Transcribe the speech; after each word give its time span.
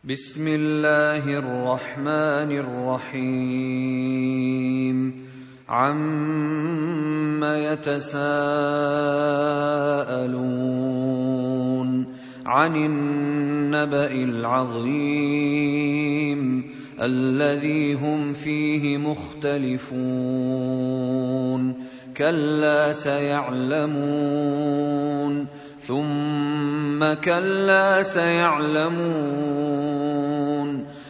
بسم 0.00 0.48
الله 0.48 1.28
الرحمن 1.28 2.48
الرحيم. 2.56 4.16
عم 5.68 7.44
يتساءلون 7.44 8.16
عن 12.46 12.76
النبا 12.76 14.12
العظيم 14.12 15.60
الذي 17.02 17.94
هم 17.94 18.32
فيه 18.32 18.96
مختلفون 18.96 20.00
كلا 22.16 22.92
سيعلمون 22.92 24.30
ثم 25.90 27.00
كلا 27.14 28.02
سيعلمون. 28.02 29.00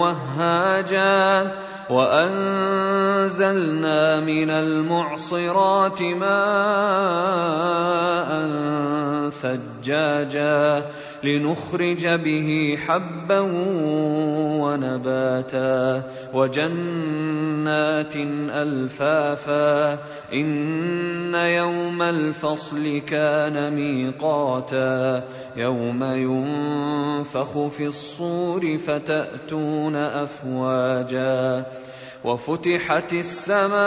وهاجا 0.00 1.54
وأنزلنا 1.90 3.50
من 4.20 4.50
المعصرات 4.50 6.02
ماء 6.02 7.50
ثجاجا 9.30 10.86
لنخرج 11.24 12.06
به 12.06 12.78
حبا 12.86 13.40
ونباتا 14.60 16.02
وجنات 16.34 18.16
ألفافا 18.50 19.92
إن 20.34 21.34
يوم 21.34 22.02
الفصل 22.02 22.98
كان 22.98 23.74
ميقاتا 23.74 25.24
يوم 25.56 26.04
ينفخ 26.04 27.66
في 27.66 27.86
الصور 27.86 28.78
فتأتون 28.78 29.96
أفواجا 29.96 31.66
وفتحت 32.24 33.12
السماء 33.12 33.80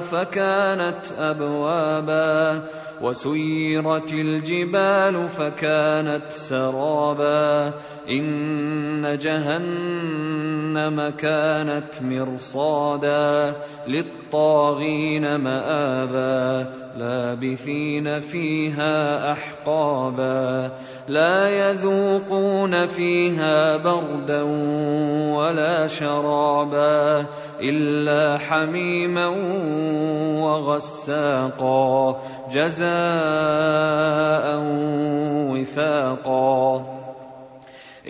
فكانت 0.00 1.12
أبوابا 1.18 2.62
وسيرت 3.00 4.12
الجبال 4.12 5.28
فكانت 5.28 6.30
سرابا 6.30 7.72
إن 8.10 9.18
جهنم 9.18 11.10
كانت 11.10 12.02
مرصادا 12.02 13.56
للطاغين 13.86 15.36
مآبا 15.36 16.70
لابثين 16.96 18.20
فيها 18.20 19.32
أحقابا 19.32 20.70
لا 21.08 21.48
يذوقون 21.48 22.86
فيها 22.86 23.76
بردا 23.76 24.42
ولا 25.32 25.86
شرابا 25.86 27.26
إلا 27.60 28.38
حميما 28.38 29.28
وغساقا 30.42 32.20
جزاء 32.52 32.89
وفاقا. 35.50 37.00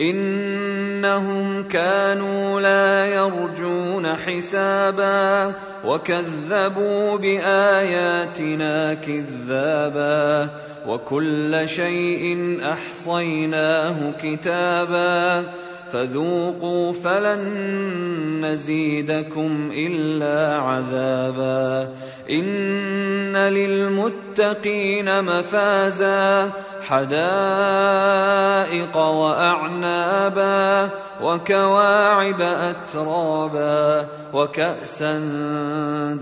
إنهم 0.01 1.69
كانوا 1.69 2.61
لا 2.61 3.07
يرجون 3.07 4.17
حسابا 4.17 5.55
وكذبوا 5.85 7.17
بآياتنا 7.17 8.95
كذابا 8.95 10.49
وكل 10.89 11.63
شيء 11.69 12.59
أحصيناه 12.73 14.13
كتابا 14.23 15.45
فذوقوا 15.93 16.93
فلن 16.93 18.45
نزيدكم 18.45 19.71
إلا 19.75 20.57
عذابا. 20.57 21.89
إن 22.31 23.37
للمتقين 23.37 25.25
مفازا. 25.25 26.51
حدائق 26.89 28.97
وأعنابا 28.97 30.91
وكواعب 31.23 32.41
أترابا 32.41 34.07
وكأسا 34.33 35.19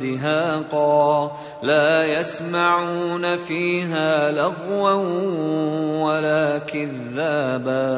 دهاقا. 0.00 1.32
لا 1.62 2.20
يسمعون 2.20 3.36
فيها 3.36 4.30
لغوا 4.30 4.92
ولا 6.02 6.58
كذابا. 6.58 7.97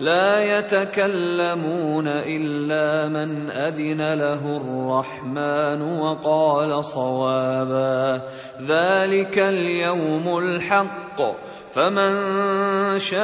لا 0.00 0.58
يتكلمون 0.58 2.08
إلا 2.08 3.08
من 3.08 3.50
أذن 3.50 4.14
له 4.14 4.56
الرحمن 4.56 5.82
وقال 5.82 6.84
صوابا. 6.84 8.20
ذلك 8.66 9.38
اليوم 9.38 10.38
الحق. 10.38 11.22
فمن 11.74 12.12
شاء 12.98 13.20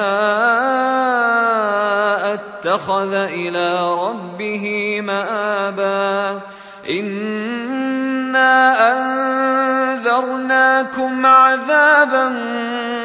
اتخذ 2.35 3.13
إلى 3.13 3.95
ربه 3.95 5.01
مآبا. 5.01 6.41
إنا 6.91 8.57
أنذرناكم 9.97 11.27
عذابا 11.27 12.29